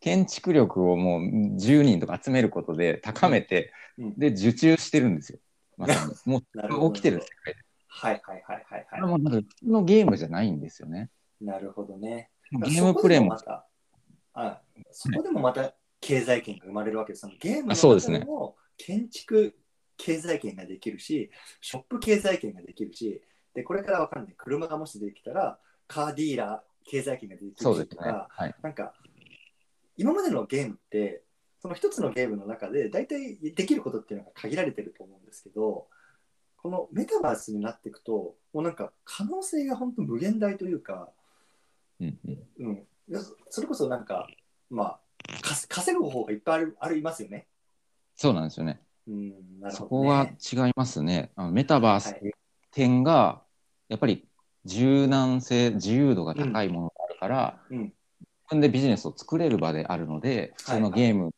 [0.00, 1.22] 建築力をもう
[1.56, 5.38] 10人とか集めることで高めて、うんで、受注してるんですよ。
[5.76, 6.14] まさに。
[6.32, 6.42] も
[6.88, 7.60] う起きてる世界で。
[7.88, 11.10] はいはいはいはいはもなんか普通のゲームじゃないんですよね。
[11.40, 11.44] い。
[11.44, 12.30] なるほどね。
[12.52, 13.36] ゲームプレイも
[14.34, 17.22] あそこでもまた経済圏が生まれるわけです。
[17.22, 19.56] そのゲームの中でも建築
[19.96, 21.30] 経済圏ができるし、
[21.60, 23.20] ショップ経済圏ができるし、
[23.54, 24.34] でこれからわかんない。
[24.36, 25.58] 車がもしできたら、
[25.88, 27.56] カーディーラー経済圏ができる。
[27.56, 28.54] しとか、はい。
[28.62, 28.94] なんか、
[29.98, 31.22] 今までのゲームって、
[31.60, 35.88] その一つのゲームの中で大体できることっていうのが限られてると思うんですけど、
[36.56, 41.10] このメタバースになっていくと、もうなんか可能性が本当無限大というか、
[42.00, 42.18] うん
[42.58, 44.28] うん、うん、そそれこそなんか、
[44.70, 45.00] まあ、
[45.42, 47.48] か稼ぐ方法がいっぱいあるありますよね。
[48.14, 48.80] そうなんですよね。
[49.08, 50.38] うん、なるそほど、ね。
[50.46, 51.32] こは違いますね。
[51.34, 52.32] あのメタバースっていう
[52.70, 53.42] 点が、
[53.88, 54.28] やっぱり
[54.64, 57.92] 柔軟性、自由度が高いものがあるから、うん、自
[58.48, 61.30] 分でビジネスを作れる場であるので、普通のゲーム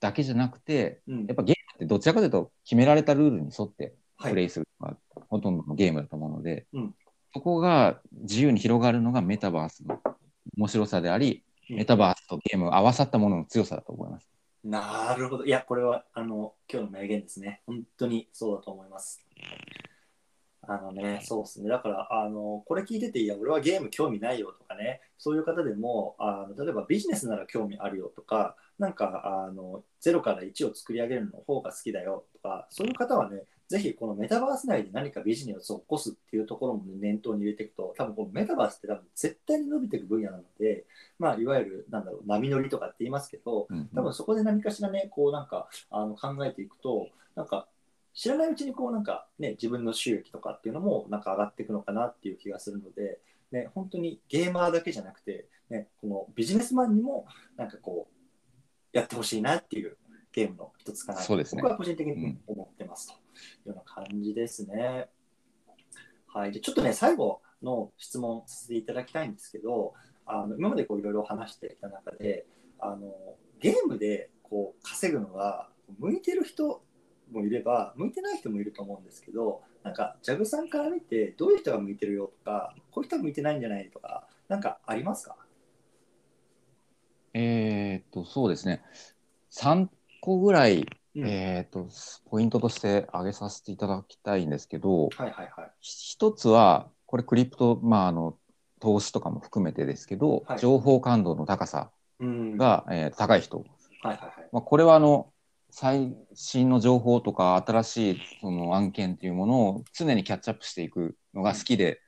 [0.00, 4.96] だけじゃなくて、うんやっぱゲームってどちらかというと決められたルールに沿ってはい、プレイするのが
[5.30, 6.94] ほとんどのゲームだと思うので、うん
[7.32, 10.00] そこが自由に広がるのがメタバースの
[10.58, 14.28] 面白さであり、うんメタバースとゲームが合わさったものの強さだと思います。
[14.64, 15.44] なるほど。
[15.44, 17.62] いや、これはあの今日の名言ですね。
[17.66, 19.24] 本当にそうだと思います。
[20.62, 21.68] あのね、そうですね。
[21.68, 40.86] だから、あのこれ聞いてて、いや、俺はゲーム興味ないよとかね、そういう方でも、あの例えばビジネスなら興味あるよとか、なんかあの0から1を作り上げるの方が好きだよとか、そういう方はね、ぜひこのメタバース内で何かビジネスを起こすっていうところも、ね、念頭に入れていくと、多分このメタバースって多分絶対に伸びていく分野なので、
[41.20, 47.68] まあ、いわゆる、なんだろう、波乗りとかって言いますけど、うん多分そこで何かしらね、こうなんかあの考えていくと、なんか
[48.14, 53.20] 知らないうちにこうなんかね、自分の収益とかっていうのもなんか上がっていくのかなっていう気がするので、
[53.52, 59.96] ね、本当にゲーマーだけじゃなくて、ね、このビジネスマンにもなんかこう、やってほしいなっていう
[60.32, 63.16] ゲームの一つかなとそうですね僕は個人的に思ってますとい
[63.66, 65.08] うような感じですね。
[66.26, 69.94] はい、でちょっとね、最後の質問させていただきたいんですけど、
[70.26, 72.46] あの今までこういろいろ話してきた中で、
[72.78, 73.12] あの
[73.60, 75.68] ゲームでこう稼ぐのが
[75.98, 76.82] 向いてる人
[77.32, 85.36] もいれば、向いてない人もいると思うんですけど、なんか、ジャグさんから見て、どういう人が向いてるよとか、こういう人は向いてないんじゃないとか、なんかありますか？
[87.32, 88.82] えーっと、そうですね。
[89.50, 89.88] 3
[90.20, 91.88] 個ぐらい、うんえーっと、
[92.28, 95.70] ポイントとして挙げさせていただきたいんですけど、はいはいはい。
[95.80, 98.36] ひ一つは、これクリプト、まあ、あの、
[98.80, 102.56] 投資とかも含めてですけど、はい情報感度の高さうん。
[102.56, 103.58] が、えー高い人。
[103.58, 103.66] はい
[104.02, 104.48] はいはい。
[104.52, 105.29] まあ、これは、あの、
[105.70, 112.00] 最新の情報とか新しいその案件っていうものを常にキャッチアップしていくのが好きで、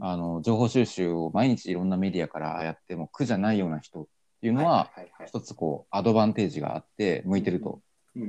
[0.00, 4.06] あの情報収集を毎日いろんなメディアからやっても苦じゃないような人っ
[4.40, 4.90] ていうのは、
[5.26, 7.80] 一つこうアドバンテージがあって向いてると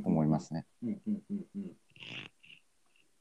[0.06, 0.40] 思いま。
[0.40, 0.66] すね。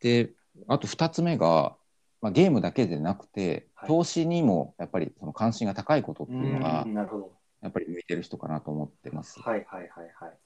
[0.00, 0.30] で
[0.66, 1.76] あと2つ目が、
[2.22, 6.87] まあ、ゲームだけでなくてはい投資にもやっぱりその関心が高いことっていうのが。
[7.62, 9.40] やっぱり向いてる人かなと思ってます。
[9.40, 10.38] はいはいはいはい。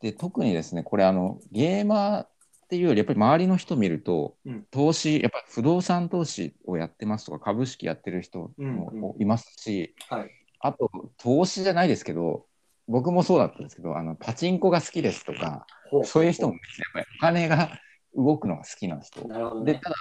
[0.00, 2.22] で特にですねこれあのゲーマー
[2.66, 10.30] っていうよりやっぱり周りの人見ると、うん投資やっぱ不動産投資をやってますとか株式やってる人もうんういますし、はい。
[10.60, 12.46] あと投資じゃないですけど
[12.88, 16.60] 僕もそうだったんですけどあのパチンコが好きですとかほそういう人も、ね、
[16.94, 17.78] やっぱりお金が
[18.14, 19.74] 動くのが好きな人なるほどね。
[19.74, 19.96] でただ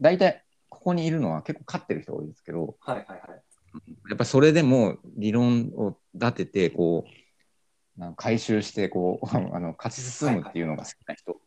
[0.00, 3.18] 大体ここにいるのは結構勝ってる人が多いですけどはいはいはい。
[4.08, 7.10] やっぱりそれでも理論を立ててこう
[8.16, 11.40] 回収してこう あの勝ち進むっていうのが好きな人、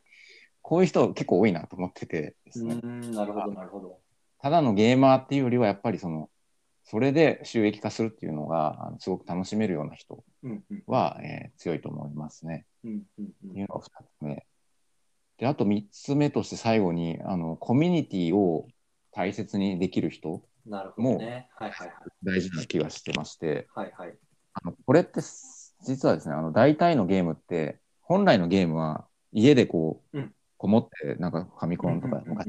[0.62, 4.00] こういう人結構多いなと思っててですね、うん、なるほどなるほど。
[4.40, 6.30] ただのゲーマーっていうよりはやっぱりその
[6.84, 12.66] それで収益化するっていうのがあのすごく楽しめるような人うんうんは、えー強いと思いますね。
[12.84, 14.46] うんうんうんっていうのが2つ目。
[15.38, 18.68] であと3つ目として最後にあのコミュニティを
[19.12, 21.50] 大切にできる人なるほどね。
[21.56, 21.98] はいはいはい。
[22.24, 24.18] 大事な気がしてましてはいはい。
[24.54, 25.51] あのこれってす
[25.84, 32.48] 実はですねあの大体のゲームって本来のゲームは家でこう、うんこもってなんかファミコンとか昔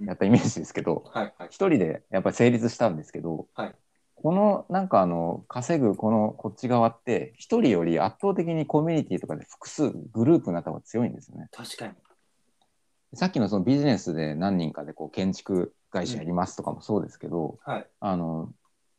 [0.00, 1.04] やったイメージですけど。
[1.50, 3.74] 一人でやっぱり成立したんですけど、はい
[4.22, 11.48] このなんかあの稼ぐこのこっち側って一人より圧倒的にコミュニティとかで複数グループになった方が強いんですよね。
[11.50, 11.94] 確かに。
[13.14, 17.86] さっきのそのビジネスで何人かでこう建築会社やりますとかもそうですけど、はい。
[17.98, 18.48] あの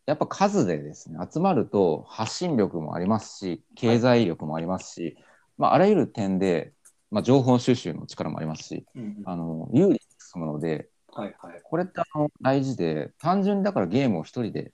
[0.06, 5.18] やっぱ数でですね集まると発信力もありますし経済力もありますし、
[5.58, 6.74] まあ、あらゆる点で、
[7.10, 9.24] まあ、情報収集の力もありますしうんうん。
[9.26, 11.62] あの有利に進むのではいはい。
[11.64, 14.72] これってあの大事で単純にだからゲームを一人で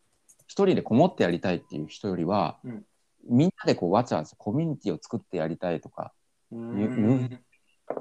[0.48, 2.86] 一人でこもってやりたいっていう人よりは、うん。
[3.30, 6.14] みんなでこうわちゃわちゃコミュニティを作ってやりたいとか
[6.52, 7.40] うゆん。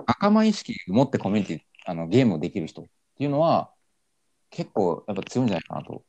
[0.07, 2.85] 仲間意識を持ってコミュニティあのゲームをできる人っ
[3.17, 3.71] ていうのは
[4.51, 6.03] 結構やっぱ強いんじゃないかなと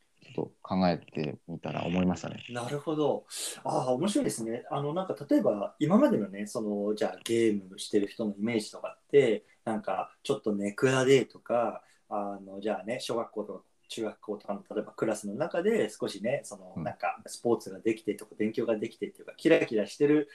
[0.69, 2.43] 考えてみたら思いましたね。
[2.51, 3.25] なるほど。
[3.63, 4.65] ああ、面白いですね。
[4.69, 20.29] あの、なんか例えば、今までのね、その、じゃあゲームしてる人のイメージとかって、なんか、ちょっとネクラでとか、あの、じゃあね、小学校とか中学校とかの、例えばクラスの中で少しね、その、うんなんか、スポーツができてとか、勉強ができてっていうか、キラキラしてる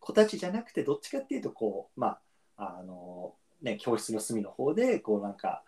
[0.00, 2.18] 子たちじゃなくて、どっちかっていうと、こう、ま
[2.56, 5.62] あ、あの、ね、教室の隅の方で、こう、なんか、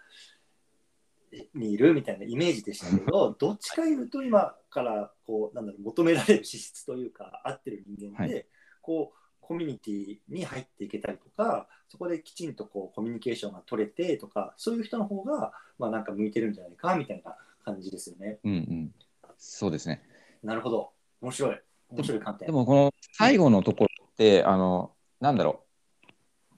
[1.54, 8.42] にいるみたいなイメージでしたけど、 どっちかいうと今からこうなんだろう求められる資質というか合ってる人間で、は
[8.82, 18.38] こうコミュニティに入っていけたりとかそこできちんとこうコミュニケーションが取れてとかそういう人の方がまあなんか向いてるんじゃないかみたいな感じですよね。
[18.44, 18.94] うんうん、
[19.38, 20.02] そうですね。
[20.42, 22.46] なるほど面白い面白い観点。
[22.46, 25.62] でもこの最後のところって、あのなんだろ
[26.02, 26.06] う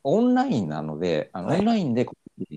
[0.05, 2.07] オンラインなのであの、はいオンラインで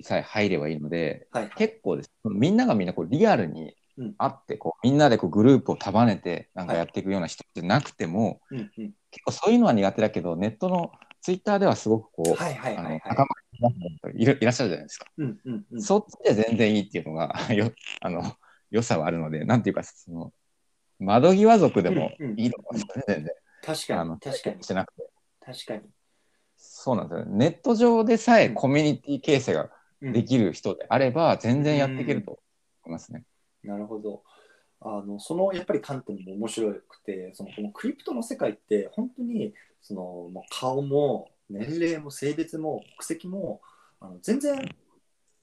[0.03, 10.89] さえ入ればいいのではいはい結構ですみんながみんなこうリアルにうん会ってこうみんなでこうグループを束ねてなんかやっていくような人じゃなくても、うんうん結構そういうのは苦手だけどネットの
[11.21, 15.05] ツイッターではすごくこう、はいはいあのはいはい仲間いるいらっしゃるじゃないですか。
[15.17, 18.23] うんうんうんそっちで全然いいっていうのが よあの
[18.71, 20.31] 良さはあるので、なんていうか、その
[20.99, 23.33] 窓際族でもうんうんいいのかもしれない、全然。
[23.61, 25.09] 確かあのに確かにしてなくて。
[25.45, 25.81] 確かに。
[26.61, 27.25] そうなんですよ。
[27.25, 29.69] ネット上でさえコミュニティ形成が
[30.01, 32.39] うんできる人であれば、全然やっていけると思
[32.87, 33.23] いますね。
[33.63, 34.23] なるほど。
[34.83, 43.61] あのそのやっぱり観点も面白くてそのこのクリプトの世界って本当にそのもう顔も年齢も性別も国籍も
[43.99, 44.67] あの全然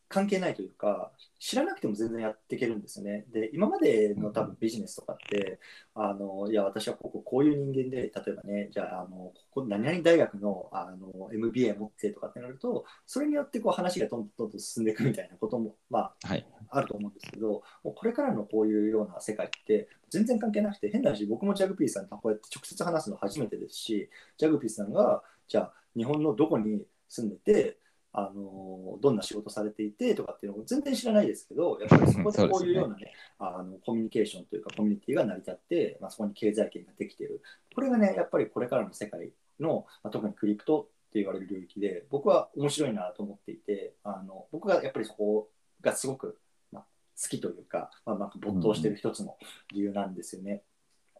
[0.09, 3.27] 関係ないというか知らなくても全然やっていけるんですよね。
[3.33, 5.61] で今までの多分ビジネスとかって
[5.95, 16.47] あのいや私はこここういう人間で例えばねじゃああのここ何々大学のあの MBA 持ってとかってなるとそれによってこう話がどんどんどんどん進んでいくみたいなこともまあはい。
[16.71, 27.79] あると思うんですけど、もうこれからのこういうような世界って全然関係なくて、変な話、僕もジャグピーさんとこうやって直接話すの初めてですし、ジャグピーさんが、じゃあ日本のどこに住んでて、
[28.13, 37.43] あのどんな仕事されていてとかっていうのも全然知らないですけど、やっぱりそこでこういうようなね、あのコミュニケーションというかコミュニティが成り立って、まあ、そこに経済圏ができている。
[37.75, 45.49] これがね、やっぱりこれからの世界の、まあ、特にクリプトって言われる領域で、僕は面白いなと思っていて、あの僕がやっぱりそこ
[45.81, 46.39] がすごく
[46.73, 49.37] 好きというか、まあ、なんか没頭してる一つの
[49.73, 50.63] 理由なんですよね。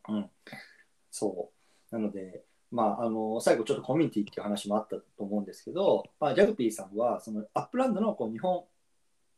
[0.09, 0.31] うん、
[1.11, 1.51] そ
[1.91, 1.95] う。
[1.95, 8.65] なので、まあ、あの最後ちょっとコミュニティっていう話もあったと思うんですけど、まあ、ジャグピーさんはそのアップランドのこう日本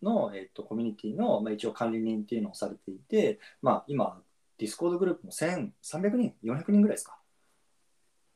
[0.02, 4.20] の、えっと、コミュニティの、まあ、一応管理人っていうのをされていて、まあ、今、
[4.58, 7.16] ディスコードグループも1300人、400人ぐらいですか？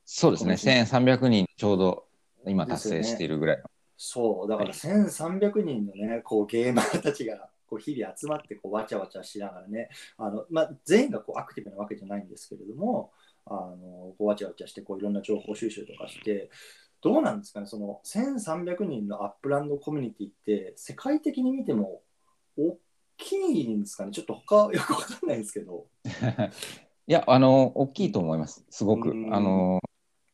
[0.05, 0.55] そうですね。
[0.55, 2.07] 1300人ちょうど
[2.47, 3.63] 今達成しているぐらい。
[3.97, 13.11] そう、だから1300人のね、こうゲーマーたちがこう日々集まってこうわちゃわちゃしながらね、あのまあ、全員がこうアクティブなわけじゃないんですけれども、
[13.47, 16.51] あのこうわちゃわちゃしてこういろんな情報収集とかして、
[17.03, 22.01] どうなんですかね、その1300人のアップランドコミュニティって世界的に見ても
[22.57, 22.79] 大
[23.19, 25.87] きいんですかね、ちょっと他よくわかんないんですけど。
[27.07, 28.65] いや、あの、大きいと思います。
[28.71, 29.15] すごくう。
[29.15, 29.81] んあの、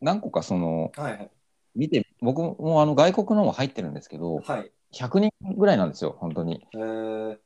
[0.00, 1.30] 何個かその、はいはい。
[1.74, 4.72] 見て、僕もあの外国のも入ってるんですけど、はい。
[4.92, 6.64] 100人ぐらいなんですよ、本当に。
[6.74, 7.38] えー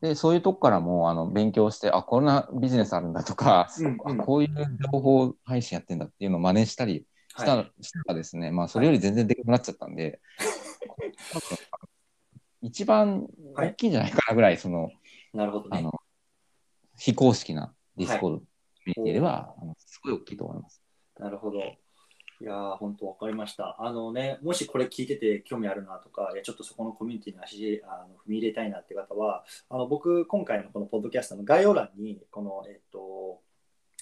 [0.00, 10.20] で、そういうとこからもあの勉強して、あ、こんなビジネスあるんだとか、うんうんあこういう情報配信やってんだっていうのを真似したりした,、はいしたらですね、まあ、それより全然でかくなっちゃったんで、
[11.32, 11.58] 多分
[12.62, 14.90] 一番大きいんじゃないかなぐらい、その、
[15.32, 15.78] なるほどね。
[15.78, 15.92] あの、
[16.96, 18.44] 非公式なディスコードコ
[18.86, 20.82] ミュニティでは、あのすごい大きいと思います。
[21.18, 21.60] なるほど。
[22.40, 23.76] いや、本当わかりました。
[23.80, 33.40] あのね、もしこれ聞いてて興味あるなとか、いやちょっとそこのコミュニティに足あの踏み入れたいなって方は、あの僕、今回のこのポッドキャストの概要欄に、この、えっと、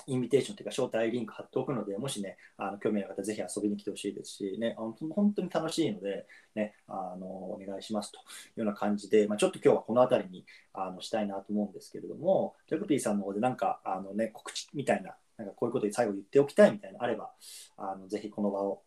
[0.07, 8.21] インビテーションというか招待リンク貼っておくので、もしね、あの興味ある方、ぜひ遊びに来てほしいですし、ね、あの本当に楽しいので、ね、あのお願いしますとい
[8.59, 17.31] うような感じで、まあ、ちょっと今日はこの辺りにあのしたいなと思うんですけれども、ジャグピーさんの方でなんかあの、ね、告知みたいな、なんかこういうことに最後言っておきたいみたいなのあれば、
[17.77, 18.83] あのぜひこの場を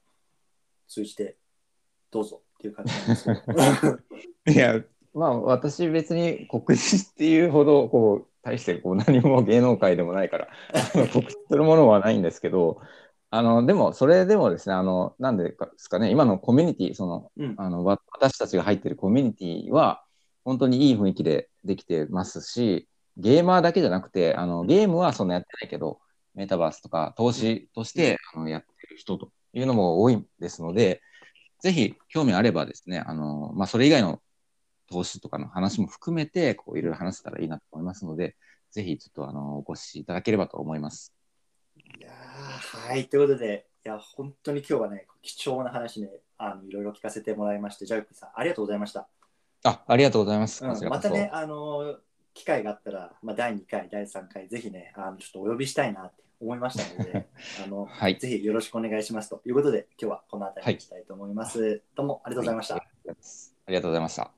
[0.87, 1.37] 通じて
[2.11, 3.23] どうぞっていう感じなんです
[4.45, 4.51] けど。
[4.51, 4.83] いや、
[5.13, 10.47] まあ私別に告知っていうほどこう大してこう何も芸能界でもないから
[11.13, 12.81] 告知するものはないんですけど
[13.31, 20.03] あのでもそれでもですねあのなんでですかね今のコミュニティその、うん、あの私たちが入ってるコミュニティは
[20.45, 22.87] 本当にいい雰囲気でできてますし
[23.17, 25.99] ゲーマーだけじゃなくてあのゲームはそんなやってないけど
[26.35, 31.01] メタバースとか投資としてあのやってる人というのも多いですので
[31.61, 34.21] ぜひ興味あればですねあの、まあ、それ以外の
[34.89, 38.35] 投資とかの話も含めて、こういろいろ話せたらいいなと思いますので、
[38.71, 41.13] ぜひちょっとあのお越しいただければと思います。
[41.77, 49.07] いやはい、ということで、いや、本当に今日はね、貴重な話ね、あのいろいろ聞かせてもらいまして、ジャイクさん、ありがとうございました。
[49.63, 50.63] あありがとうございます。
[50.65, 51.97] うん、またね、あの
[52.39, 57.27] 機会があったら、まあ、第2回、第3回、ぜひね、あのちょっとお呼びしたいなって思いましたので、
[57.63, 61.61] あの、はい、ぜひよろしくお願いしますということで、今日はこの辺りにしたいと思います。
[61.61, 62.75] はい、どうもありがとうございました。
[62.75, 63.11] はい、あ
[63.67, 64.31] りがとうございました。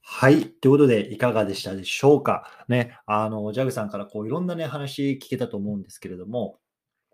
[0.00, 0.48] はい。
[0.48, 2.64] ということで、いかがでしたでしょうか。
[2.68, 6.58] ね、あの、ジャグさんからこういろんなね、話聞けたと思うんですけれども、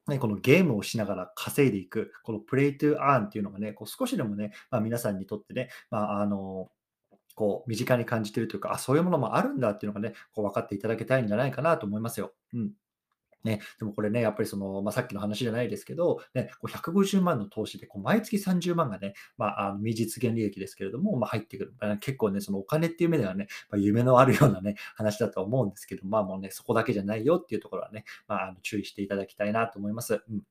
[0.06, 6.70] ね、このゲームをしながら稼いでいく、このプレイトゥーアーンっていうのがね、こう少しでもね、まあ、皆さんにとってね、まあ、あの、
[7.34, 12.32] こう身近に感じてるというか、あ、そういうものもあるんだっていうのがね、こう分かっていただけたいんじゃないかなと思いますよ。
[12.52, 12.72] うん。
[13.44, 21.74] ね、でもこれね、やっぱりその、まあ、さっきの話じゃないですけど、ね、こう150万の投資でこう毎月30万がね、まあ、あの未実現利益ですけれども、まあ、入ってくる。
[22.00, 30.14] 結構ね、そのお金っていう目ではね、まあ、夢のあるようなね、話だと思うんですけど、まあもうね、そこだけじゃないよっていうところはね、まあ、あの注意していただきたいなと思います。
[30.14, 30.42] うん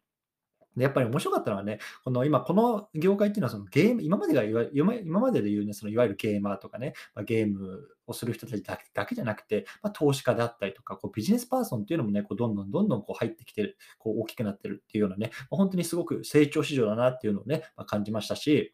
[0.76, 4.44] で、やっぱり面白かったのはね、この今、この業界っていうのはそのゲーム、今までが
[4.74, 18.74] 今までで言うね、そのいわゆるゲーマーとかね、まあ、ゲームをする人たちだけじゃなくて、まあ、投資家であったりとか、こうビジネスパーソンっていうのもね、こうどんどんどんどんこう入ってきてる、こう大きくなってるっていうようなね、まあ、本当にすごく成長市場だなっていうのをね、まあ、感じましたし、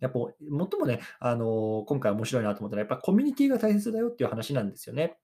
[0.00, 5.18] やっぱ、最もね、あのー、今回面白いなと思ったら、やっぱコミュニティが大切だよっていう話なんですよね。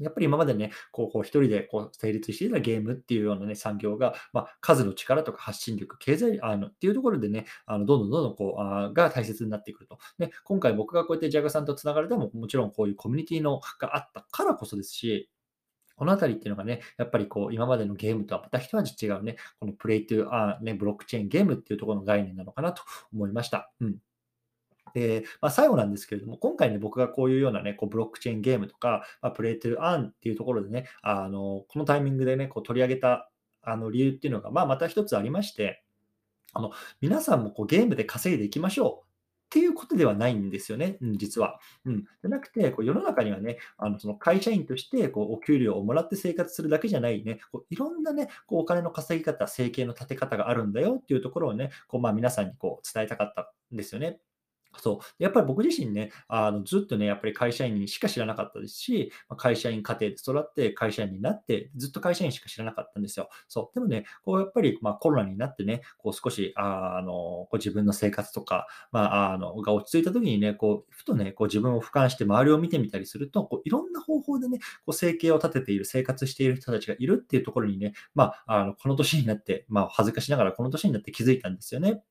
[0.00, 9.98] やっぱり今までね、こう、こう一人でこう成立していたゲームっていうようなね、産業が、まあ、数の力とか発信力、経済、あの、っていうところでね、あの、どんどんどんどんこう、あが大切になってくると。
[10.18, 15.30] で、今回僕がこうやってジャガさんとつながれても、もちろんこういうコミュニティのがあったからこそですし、
[15.96, 22.82] このあたりっていうのがね、やっぱりこう、今までのゲームとはまた一味違うね、このプレイトゥー、あね、ブロックチェーンゲームっていうところの概念なのかなと
[23.12, 23.72] 思いました。
[23.80, 23.96] うん。
[24.96, 33.30] で、まあ、最後なんですけれども、今回ね、僕がこういうようなね、こうブロックチェーンゲームとか、まあ、プレイトゥーアンっていうところでね、あのこのタイミングでね、こう取り上げた
[33.60, 35.84] あの理由っていうのが、まあ、また一つありまして、
[36.54, 36.70] あの
[37.02, 39.06] 皆さんもこうゲームで稼いでいきましょう
[39.46, 41.60] っていうことではないんですよね、うん、実は。
[41.84, 54.18] うん、じゃなくて、こう世の中にはね、あのその会社員としてこうお給料をもらって生活するだけじゃないね、こういろんなね、こうお金の稼ぎ方、生計の立て方があるんだよっていうところをね、こうまあ皆さんにこう伝えたかったんですよね。
[54.80, 55.22] そう。
[55.22, 63.28] やっぱり僕自身ね、あのずっとね、やっぱり会社員にしか知らなかったですし、会社員家庭で育って会社員になって、ずっと会社員しか知らなかったんですよ。
[63.48, 63.74] そう。
[63.74, 82.02] でもね、こうやっぱり、まあ、コロナになってね、こう少し、あの、こう自分の生活とか、まあ、あの、が落ち着いた時にね、こう、ふとね、こう自分を俯瞰して周りを見てみたりすると、こういろんな方法でね、こう生計を立てている、生活している人たちがいるっていうところにね、まあ、あのこの年になって、まあ、恥ずかしながらこの年になって気づいたんですよね。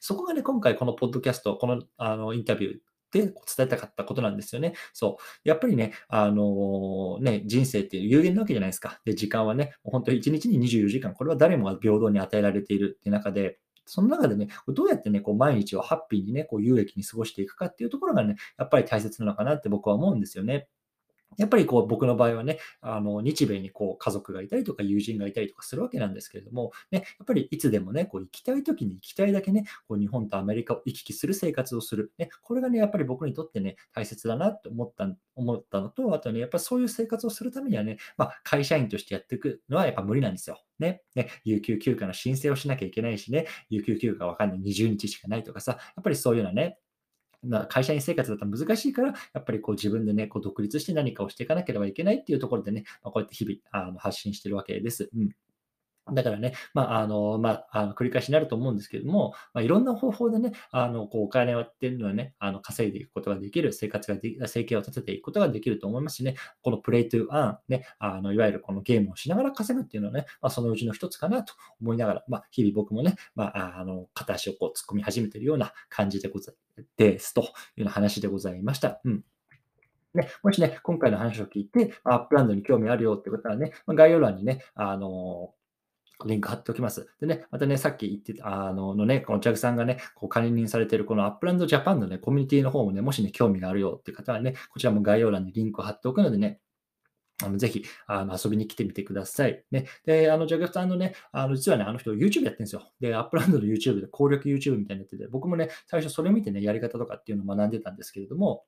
[0.00, 2.78] そこがね、今回このポッドキャスト、このあのインタビュー
[3.12, 4.74] で伝えたかったことなんですよね。
[4.92, 5.48] そう。
[5.48, 9.00] やっぱりね、あのー、ね、人生っていう有限なわけじゃないですか。
[9.04, 20.68] で、時間はね、本当に1日に24時間、これは誰もが平等に与えられているっていう中で、その中でね、どうやってね、こう毎日をハッピーにね、こう有益に過ごしていくかっていうところがね、やっぱり大切なのかなって僕は思うんですよね。
[21.36, 32.12] やっぱりこう僕の場合はね、あの日米にこう家族がいたりとか友人がいたりとかするわけなんですけれども、ね、やっぱりいつでもね、こう行きたい時に行きたいだけね、こう日本とアメリカを行き来する生活をする。
[32.18, 40.60] ね、これがね、やっぱり僕にとってね、大切だなって思った思ったのと、あとね、やっぱりそういう生活をするためにはね、まあ、会社員としてやっていくのはやっぱ無理なんですよ。
[40.78, 41.02] ね。
[41.14, 46.78] ね、有給休暇の申請をしなきゃいけないしね、有給休暇わかんない20日しかないとかさ、やっぱりそういうようなね、
[47.42, 55.10] まあ、会社員生活だと難しいから、やっぱりこう自分でね、こう独立して何かをしていかなければいけないっていうところでね、まあ、こうやって日々あの発信してるわけです。
[55.14, 55.30] うん
[56.12, 76.54] だからね、まあ、あの、まあ、あの繰り返しになると思うんですけれども、まあ、いろんな方法でね、あの、こう、お金をっていうのはね、あの、稼いでいくことができる、生活ができ、生計を立てていくことができると思いますしね、この Play to Earn、ね、あの、いわゆるこのゲームをしながら稼ぐっていうのはね、まあ、そのうちの一つかなと思いながら、まあ、日々僕もね、まあ、あの、片足をこう突っ込み始めているような感じでござい
[76.96, 79.00] ですというような話でございました。
[79.04, 79.24] うん。
[80.14, 85.52] ね、もしね、今回の話を聞いて、アップランドに興味あるよってことはね、概要欄にね、あの
[86.28, 87.08] リンク貼っておきます。
[87.20, 96.60] でね、またね、さっき言ってた、あの、のね、このジャグさんがね、こう、管理人されているこのアップランドジャパンのね、コミュニティの方もね、もしね、興味があるよっていう方はね、こちらも概要欄にリンクを貼っておくのでね、
[97.42, 99.64] あのぜひあの遊びに来てみてください。
[99.70, 102.92] ね、で、あの、ジャグさんのね、あの実はね、あの人 YouTube やってるんですよ。
[103.00, 108.64] で、アップランドの YouTube で攻略 YouTube みたいになってて、僕もね、最初それ見てね、やり方とかっていうのを学んでたんですけれども、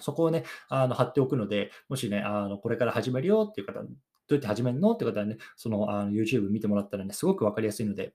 [0.00, 3.80] そこをね、あの貼っておくので、もしね、あのこれから始めるよっていう方、
[4.28, 4.92] どうやって始めるの？
[4.92, 8.14] って方はね、そのあの YouTube 見てもらったらね、すごくわかりやすいので、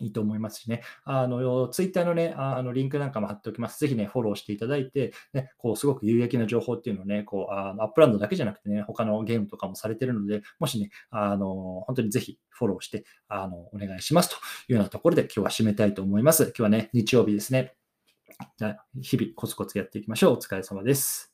[0.00, 0.82] いいと思いますしね。
[1.04, 3.80] あの、ツイッターのね、あの、リンクなんかも貼っておきます。
[3.80, 14.38] ぜひね、フォローしていただいて、ね、こう、すごく有益な情報っていうのをね、こう、あのアップランドだけじゃなくてね、他のゲームとかもされてるので、もしね、あの、本当にぜひフォローして、あの、お願いしますとい
[14.70, 16.44] うようなところで今日は締めたいと思います。
[16.44, 17.74] 今日はね、日曜日ですね。
[18.56, 20.34] じゃあ、日々コツコツやっていきましょう。
[20.34, 21.27] お疲れ様です。